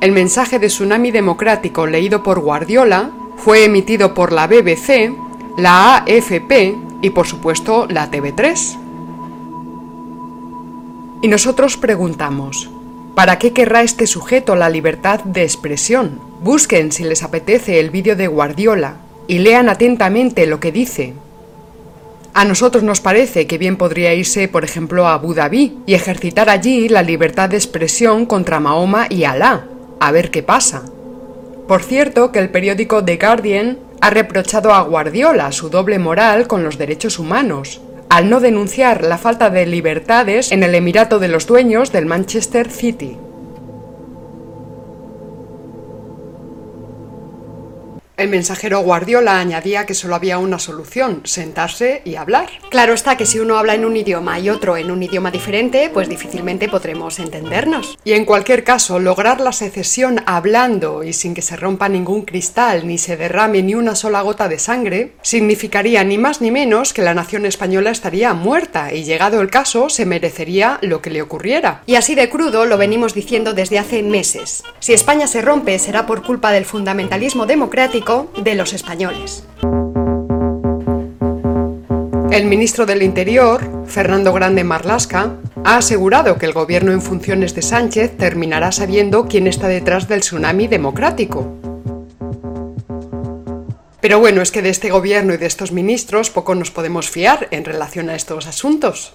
El 0.00 0.12
mensaje 0.12 0.60
de 0.60 0.68
Tsunami 0.68 1.10
Democrático 1.10 1.88
leído 1.88 2.22
por 2.22 2.38
Guardiola 2.38 3.10
fue 3.36 3.64
emitido 3.64 4.14
por 4.14 4.32
la 4.32 4.46
BBC 4.46 5.10
la 5.58 5.96
AFP 5.96 6.76
y 7.02 7.10
por 7.10 7.26
supuesto 7.26 7.88
la 7.90 8.10
TV3. 8.12 8.78
Y 11.20 11.26
nosotros 11.26 11.76
preguntamos, 11.76 12.70
¿para 13.16 13.40
qué 13.40 13.52
querrá 13.52 13.82
este 13.82 14.06
sujeto 14.06 14.54
la 14.54 14.70
libertad 14.70 15.18
de 15.24 15.42
expresión? 15.42 16.20
Busquen 16.40 16.92
si 16.92 17.02
les 17.02 17.24
apetece 17.24 17.80
el 17.80 17.90
vídeo 17.90 18.14
de 18.14 18.28
Guardiola 18.28 18.98
y 19.26 19.40
lean 19.40 19.68
atentamente 19.68 20.46
lo 20.46 20.60
que 20.60 20.70
dice. 20.70 21.14
A 22.34 22.44
nosotros 22.44 22.84
nos 22.84 23.00
parece 23.00 23.48
que 23.48 23.58
bien 23.58 23.76
podría 23.76 24.14
irse, 24.14 24.46
por 24.46 24.62
ejemplo, 24.62 25.08
a 25.08 25.14
Abu 25.14 25.34
Dhabi 25.34 25.78
y 25.86 25.94
ejercitar 25.94 26.50
allí 26.50 26.88
la 26.88 27.02
libertad 27.02 27.48
de 27.48 27.56
expresión 27.56 28.26
contra 28.26 28.60
Mahoma 28.60 29.08
y 29.10 29.24
Alá, 29.24 29.66
a 29.98 30.12
ver 30.12 30.30
qué 30.30 30.44
pasa. 30.44 30.84
Por 31.66 31.82
cierto, 31.82 32.30
que 32.30 32.38
el 32.38 32.50
periódico 32.50 33.04
The 33.04 33.16
Guardian 33.16 33.87
ha 34.00 34.10
reprochado 34.10 34.72
a 34.72 34.82
Guardiola 34.82 35.52
su 35.52 35.70
doble 35.70 35.98
moral 35.98 36.46
con 36.46 36.64
los 36.64 36.78
derechos 36.78 37.18
humanos, 37.18 37.80
al 38.08 38.30
no 38.30 38.40
denunciar 38.40 39.04
la 39.04 39.18
falta 39.18 39.50
de 39.50 39.66
libertades 39.66 40.52
en 40.52 40.62
el 40.62 40.74
Emirato 40.74 41.18
de 41.18 41.28
los 41.28 41.46
Dueños 41.46 41.92
del 41.92 42.06
Manchester 42.06 42.70
City. 42.70 43.16
El 48.18 48.30
mensajero 48.30 48.80
Guardiola 48.80 49.38
añadía 49.38 49.86
que 49.86 49.94
solo 49.94 50.16
había 50.16 50.38
una 50.38 50.58
solución, 50.58 51.20
sentarse 51.22 52.02
y 52.04 52.16
hablar. 52.16 52.48
Claro 52.68 52.92
está 52.92 53.16
que 53.16 53.26
si 53.26 53.38
uno 53.38 53.56
habla 53.56 53.76
en 53.76 53.84
un 53.84 53.96
idioma 53.96 54.40
y 54.40 54.50
otro 54.50 54.76
en 54.76 54.90
un 54.90 55.00
idioma 55.04 55.30
diferente, 55.30 55.88
pues 55.88 56.08
difícilmente 56.08 56.68
podremos 56.68 57.20
entendernos. 57.20 57.96
Y 58.02 58.14
en 58.14 58.24
cualquier 58.24 58.64
caso, 58.64 58.98
lograr 58.98 59.40
la 59.40 59.52
secesión 59.52 60.20
hablando 60.26 61.04
y 61.04 61.12
sin 61.12 61.32
que 61.32 61.42
se 61.42 61.54
rompa 61.54 61.88
ningún 61.88 62.22
cristal 62.22 62.88
ni 62.88 62.98
se 62.98 63.16
derrame 63.16 63.62
ni 63.62 63.76
una 63.76 63.94
sola 63.94 64.20
gota 64.22 64.48
de 64.48 64.58
sangre, 64.58 65.12
significaría 65.22 66.02
ni 66.02 66.18
más 66.18 66.40
ni 66.40 66.50
menos 66.50 66.92
que 66.92 67.02
la 67.02 67.14
nación 67.14 67.46
española 67.46 67.90
estaría 67.90 68.34
muerta 68.34 68.92
y 68.92 69.04
llegado 69.04 69.40
el 69.40 69.48
caso 69.48 69.90
se 69.90 70.06
merecería 70.06 70.80
lo 70.82 71.00
que 71.00 71.10
le 71.10 71.22
ocurriera. 71.22 71.84
Y 71.86 71.94
así 71.94 72.16
de 72.16 72.28
crudo 72.28 72.64
lo 72.64 72.78
venimos 72.78 73.14
diciendo 73.14 73.54
desde 73.54 73.78
hace 73.78 74.02
meses. 74.02 74.64
Si 74.80 74.92
España 74.92 75.28
se 75.28 75.40
rompe 75.40 75.78
será 75.78 76.04
por 76.04 76.24
culpa 76.24 76.50
del 76.50 76.64
fundamentalismo 76.64 77.46
democrático 77.46 78.07
de 78.08 78.54
los 78.54 78.72
españoles. 78.72 79.44
El 82.30 82.46
ministro 82.46 82.86
del 82.86 83.02
Interior, 83.02 83.84
Fernando 83.84 84.32
Grande 84.32 84.64
Marlasca, 84.64 85.36
ha 85.62 85.76
asegurado 85.76 86.38
que 86.38 86.46
el 86.46 86.54
gobierno 86.54 86.92
en 86.92 87.02
funciones 87.02 87.54
de 87.54 87.60
Sánchez 87.60 88.16
terminará 88.16 88.72
sabiendo 88.72 89.28
quién 89.28 89.46
está 89.46 89.68
detrás 89.68 90.08
del 90.08 90.20
tsunami 90.20 90.68
democrático. 90.68 91.52
Pero 94.00 94.20
bueno, 94.20 94.40
es 94.40 94.52
que 94.52 94.62
de 94.62 94.70
este 94.70 94.88
gobierno 94.88 95.34
y 95.34 95.36
de 95.36 95.46
estos 95.46 95.72
ministros 95.72 96.30
poco 96.30 96.54
nos 96.54 96.70
podemos 96.70 97.10
fiar 97.10 97.48
en 97.50 97.66
relación 97.66 98.08
a 98.08 98.14
estos 98.14 98.46
asuntos. 98.46 99.12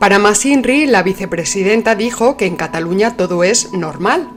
Para 0.00 0.18
Masinri, 0.18 0.86
la 0.86 1.02
vicepresidenta 1.02 1.94
dijo 1.94 2.38
que 2.38 2.46
en 2.46 2.56
Cataluña 2.56 3.16
todo 3.16 3.44
es 3.44 3.72
normal, 3.74 4.30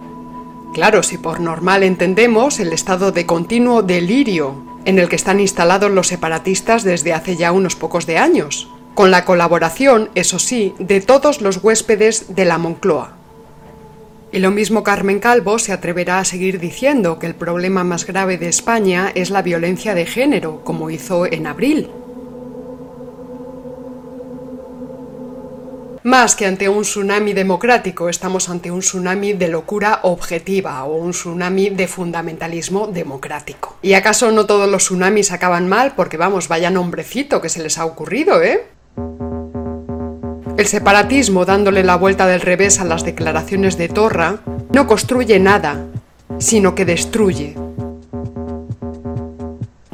Claro, 0.73 1.03
si 1.03 1.17
por 1.17 1.41
normal 1.41 1.83
entendemos 1.83 2.59
el 2.59 2.71
estado 2.71 3.11
de 3.11 3.25
continuo 3.25 3.81
delirio 3.81 4.63
en 4.85 4.99
el 4.99 5.09
que 5.09 5.17
están 5.17 5.41
instalados 5.41 5.91
los 5.91 6.07
separatistas 6.07 6.83
desde 6.83 7.13
hace 7.13 7.35
ya 7.35 7.51
unos 7.51 7.75
pocos 7.75 8.05
de 8.05 8.17
años, 8.17 8.69
con 8.93 9.11
la 9.11 9.25
colaboración, 9.25 10.09
eso 10.15 10.39
sí, 10.39 10.73
de 10.79 11.01
todos 11.01 11.41
los 11.41 11.57
huéspedes 11.57 12.35
de 12.35 12.45
la 12.45 12.57
Moncloa. 12.57 13.17
Y 14.31 14.39
lo 14.39 14.49
mismo 14.49 14.81
Carmen 14.81 15.19
Calvo 15.19 15.59
se 15.59 15.73
atreverá 15.73 16.19
a 16.19 16.25
seguir 16.25 16.59
diciendo 16.59 17.19
que 17.19 17.27
el 17.27 17.35
problema 17.35 17.83
más 17.83 18.07
grave 18.07 18.37
de 18.37 18.47
España 18.47 19.11
es 19.13 19.29
la 19.29 19.41
violencia 19.41 19.93
de 19.93 20.05
género, 20.05 20.61
como 20.63 20.89
hizo 20.89 21.25
en 21.25 21.47
abril, 21.47 21.89
Más 26.03 26.35
que 26.35 26.47
ante 26.47 26.67
un 26.67 26.81
tsunami 26.81 27.33
democrático, 27.33 28.09
estamos 28.09 28.49
ante 28.49 28.71
un 28.71 28.79
tsunami 28.79 29.33
de 29.33 29.49
locura 29.49 29.99
objetiva 30.01 30.83
o 30.85 30.95
un 30.95 31.11
tsunami 31.11 31.69
de 31.69 31.87
fundamentalismo 31.87 32.87
democrático. 32.87 33.77
¿Y 33.83 33.93
acaso 33.93 34.31
no 34.31 34.47
todos 34.47 34.67
los 34.67 34.85
tsunamis 34.85 35.31
acaban 35.31 35.69
mal? 35.69 35.93
Porque 35.95 36.17
vamos, 36.17 36.47
vaya 36.47 36.71
nombrecito 36.71 37.39
que 37.39 37.49
se 37.49 37.61
les 37.61 37.77
ha 37.77 37.85
ocurrido, 37.85 38.41
¿eh? 38.41 38.65
El 40.57 40.65
separatismo, 40.65 41.45
dándole 41.45 41.83
la 41.83 41.97
vuelta 41.97 42.25
del 42.25 42.41
revés 42.41 42.79
a 42.79 42.85
las 42.85 43.05
declaraciones 43.05 43.77
de 43.77 43.87
Torra, 43.87 44.39
no 44.73 44.87
construye 44.87 45.39
nada, 45.39 45.85
sino 46.39 46.73
que 46.73 46.85
destruye. 46.85 47.55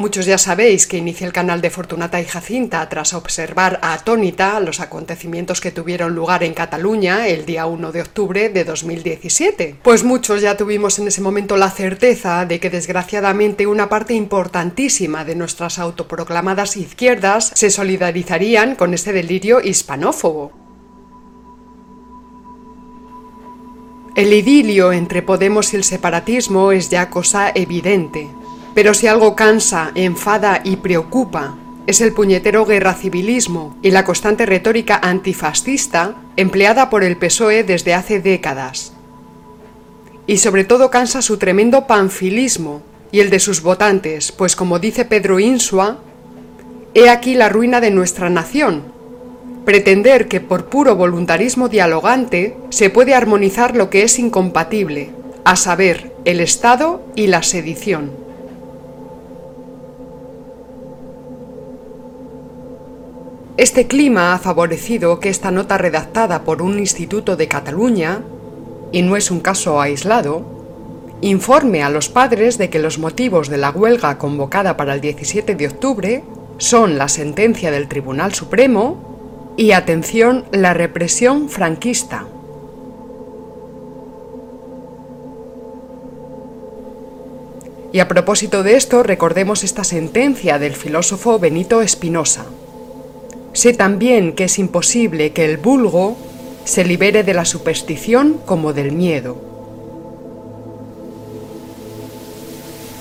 Muchos 0.08 0.26
ya 0.26 0.38
sabéis 0.38 0.88
que 0.88 0.96
inicié 0.96 1.28
el 1.28 1.34
canal 1.34 1.60
de 1.60 1.70
Fortunata 1.70 2.22
y 2.22 2.24
Jacinta 2.24 2.88
tras 2.88 3.14
observar 3.14 3.78
atónita 3.82 4.58
los 4.62 4.80
acontecimientos 4.80 5.60
que 5.60 5.72
tuvieron 5.72 6.16
lugar 6.16 6.46
en 6.46 6.54
Cataluña 6.54 7.28
el 7.28 7.46
día 7.46 7.66
1 7.66 7.92
de 7.92 8.04
octubre 8.04 8.48
de 8.48 8.64
2017. 8.64 9.76
Pues 9.84 10.06
muchos 10.06 10.42
ya 10.42 10.56
tuvimos 10.56 10.98
en 11.00 11.10
ese 11.10 11.20
momento 11.20 11.58
la 11.58 11.70
certeza 11.70 12.46
de 12.46 12.62
que 12.62 12.70
desgraciadamente 12.70 13.68
una 13.68 13.90
parte 13.90 14.14
importantísima 14.14 15.26
de 15.26 15.36
nuestras 15.36 15.78
autoproclamadas 15.78 16.78
izquierdas 16.78 17.52
se 17.54 17.70
solidarizarían 17.70 18.76
con 18.76 18.94
ese 18.94 19.12
delirio 19.12 19.60
hispanófobo. 19.60 20.54
El 24.16 24.32
idilio 24.32 24.94
entre 24.94 25.22
Podemos 25.22 25.74
y 25.74 25.76
el 25.76 25.84
separatismo 25.84 26.72
es 26.72 26.90
ya 26.90 27.10
cosa 27.10 27.52
evidente. 27.54 28.30
Pero 28.78 28.94
si 28.94 29.08
algo 29.08 29.36
cansa, 29.36 29.90
enfada 29.96 30.62
y 30.64 30.76
preocupa, 30.76 31.58
es 31.88 32.00
el 32.00 32.14
puñetero 32.14 32.64
guerra 32.64 32.94
civilismo 32.94 33.76
y 33.82 33.90
la 33.90 34.06
constante 34.06 34.46
retórica 34.46 35.00
antifascista 35.02 36.14
empleada 36.36 36.92
por 36.92 37.04
el 37.04 37.18
PSOE 37.18 37.64
desde 37.64 37.96
hace 37.96 38.22
décadas. 38.22 38.94
Y 40.28 40.38
sobre 40.38 40.64
todo 40.64 40.92
cansa 40.92 41.24
su 41.24 41.38
tremendo 41.38 41.88
panfilismo 41.88 42.84
y 43.12 43.22
el 43.22 43.32
de 43.32 43.40
sus 43.40 43.64
votantes, 43.64 44.32
pues 44.32 44.56
como 44.56 44.78
dice 44.78 45.06
Pedro 45.06 45.40
Insua, 45.40 45.98
he 46.94 47.10
aquí 47.10 47.34
la 47.34 47.50
ruina 47.50 47.82
de 47.82 47.90
nuestra 47.90 48.30
nación. 48.30 48.84
Pretender 49.66 50.28
que 50.28 50.40
por 50.40 50.66
puro 50.66 50.96
voluntarismo 50.96 51.68
dialogante 51.68 52.56
se 52.70 52.92
puede 52.92 53.16
armonizar 53.16 53.76
lo 53.76 53.90
que 53.90 54.04
es 54.04 54.20
incompatible, 54.20 55.10
a 55.46 55.56
saber, 55.56 56.14
el 56.26 56.42
Estado 56.42 57.02
y 57.16 57.26
la 57.26 57.42
sedición. 57.42 58.27
Este 63.58 63.88
clima 63.88 64.36
ha 64.36 64.38
favorecido 64.38 65.20
que 65.20 65.30
esta 65.30 65.50
nota 65.50 65.80
redactada 65.80 66.44
por 66.44 66.62
un 66.62 66.78
instituto 66.78 67.36
de 67.36 67.48
Cataluña, 67.48 68.22
y 68.92 69.02
no 69.02 69.18
es 69.18 69.32
un 69.32 69.40
caso 69.40 69.82
aislado, 69.82 70.44
informe 71.22 71.82
a 71.82 71.90
los 71.90 72.08
padres 72.08 72.60
de 72.60 72.70
que 72.70 72.78
los 72.78 73.00
motivos 73.00 73.50
de 73.50 73.58
la 73.58 73.72
huelga 73.72 74.20
convocada 74.20 74.78
para 74.78 74.94
el 74.94 75.02
17 75.02 75.56
de 75.56 75.68
octubre 75.68 76.24
son 76.60 77.00
la 77.00 77.10
sentencia 77.10 77.72
del 77.72 77.88
Tribunal 77.88 78.36
Supremo 78.36 79.56
y, 79.58 79.72
atención, 79.72 80.46
la 80.52 80.76
represión 80.76 81.50
franquista. 81.50 82.26
Y 87.92 88.00
a 88.02 88.08
propósito 88.08 88.62
de 88.62 88.76
esto, 88.76 89.02
recordemos 89.02 89.64
esta 89.64 89.84
sentencia 89.84 90.60
del 90.60 90.76
filósofo 90.76 91.40
Benito 91.40 91.82
Espinosa. 91.82 92.46
Sé 93.58 93.74
también 93.74 94.34
que 94.34 94.44
es 94.44 94.60
imposible 94.60 95.32
que 95.32 95.44
el 95.44 95.58
vulgo 95.58 96.16
se 96.64 96.86
libere 96.86 97.24
de 97.24 97.34
la 97.34 97.44
superstición 97.44 98.40
como 98.46 98.72
del 98.72 98.92
miedo. 98.92 99.36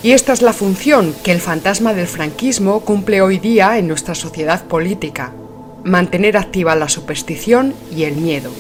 Y 0.03 0.13
esta 0.13 0.33
es 0.33 0.41
la 0.41 0.55
función 0.55 1.15
que 1.23 1.33
el 1.33 1.43
fantasma 1.43 1.93
del 1.93 2.07
franquismo 2.07 2.81
cumple 2.81 3.21
hoy 3.21 3.39
día 3.39 3.77
en 3.77 3.87
nuestra 3.87 4.15
sociedad 4.15 4.65
política, 4.65 5.35
mantener 5.85 6.39
activa 6.39 6.75
la 6.75 6.89
superstición 6.89 7.75
y 7.95 8.05
el 8.05 8.17
miedo. 8.17 8.51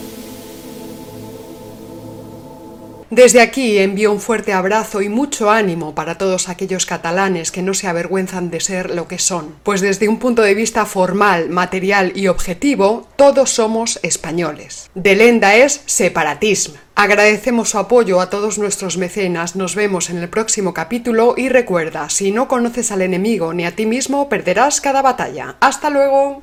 Desde 3.11 3.41
aquí 3.41 3.79
envío 3.79 4.11
un 4.11 4.21
fuerte 4.21 4.53
abrazo 4.53 5.01
y 5.01 5.09
mucho 5.09 5.49
ánimo 5.49 5.95
para 5.95 6.19
todos 6.19 6.49
aquellos 6.49 6.87
catalanes 6.87 7.53
que 7.53 7.63
no 7.63 7.73
se 7.73 7.87
avergüenzan 7.87 8.51
de 8.51 8.59
ser 8.59 8.91
lo 8.91 9.07
que 9.07 9.21
son, 9.21 9.55
pues 9.63 9.81
desde 9.81 10.09
un 10.09 10.19
punto 10.19 10.43
de 10.43 10.55
vista 10.55 10.85
formal, 10.87 11.49
material 11.49 12.13
y 12.17 12.27
objetivo, 12.27 13.07
todos 13.15 13.51
somos 13.51 14.01
españoles. 14.03 14.91
De 14.97 15.15
lenda 15.15 15.55
es 15.55 15.83
separatismo. 15.87 16.75
Agradecemos 16.97 17.71
su 17.71 17.79
apoyo 17.79 18.21
a 18.21 18.29
todos 18.29 18.59
nuestros 18.59 18.97
mecenas, 18.97 19.55
nos 19.55 19.77
vemos 19.77 20.11
en 20.11 20.19
el 20.19 20.29
próximo 20.29 20.75
capítulo 20.75 21.35
y 21.37 21.49
recuerda, 21.49 22.11
si 22.11 22.33
no 22.33 22.49
conoces 22.49 22.91
al 22.91 23.03
enemigo 23.03 23.55
ni 23.55 23.67
a 23.67 23.77
ti 23.77 23.87
mismo, 23.87 24.29
perderás 24.29 24.81
cada 24.81 25.03
batalla. 25.03 25.55
¡Hasta 25.61 25.91
luego! 25.91 26.43